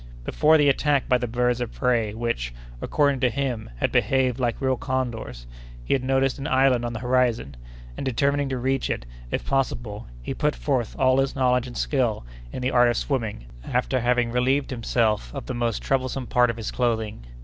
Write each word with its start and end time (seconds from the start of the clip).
Before 0.23 0.57
the 0.57 0.67
attack 0.67 1.07
by 1.07 1.19
the 1.19 1.27
birds 1.27 1.61
of 1.61 1.71
prey, 1.71 2.15
which, 2.15 2.55
according 2.81 3.19
to 3.19 3.29
him, 3.29 3.69
had 3.75 3.91
behaved 3.91 4.39
like 4.39 4.59
real 4.59 4.75
condors, 4.75 5.45
he 5.85 5.93
had 5.93 6.03
noticed 6.03 6.39
an 6.39 6.47
island 6.47 6.83
on 6.83 6.93
the 6.93 7.01
horizon, 7.01 7.55
and 7.95 8.03
determining 8.03 8.49
to 8.49 8.57
reach 8.57 8.89
it, 8.89 9.05
if 9.29 9.45
possible, 9.45 10.07
he 10.23 10.33
put 10.33 10.55
forth 10.55 10.97
all 10.97 11.19
his 11.19 11.35
knowledge 11.35 11.67
and 11.67 11.77
skill 11.77 12.25
in 12.51 12.63
the 12.63 12.71
art 12.71 12.89
of 12.89 12.97
swimming, 12.97 13.45
after 13.63 13.99
having 13.99 14.31
relieved 14.31 14.71
himself 14.71 15.31
of 15.35 15.45
the 15.45 15.53
most 15.53 15.83
troublesome 15.83 16.25
part 16.25 16.49
of 16.49 16.57
his 16.57 16.71
clothing. 16.71 17.23